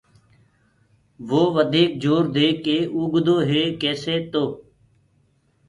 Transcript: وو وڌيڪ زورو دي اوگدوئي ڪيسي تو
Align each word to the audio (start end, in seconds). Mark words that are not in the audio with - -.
وو 1.27 1.41
وڌيڪ 1.55 1.91
زورو 2.01 2.31
دي 2.35 2.77
اوگدوئي 2.95 3.63
ڪيسي 3.81 4.15
تو 4.31 4.43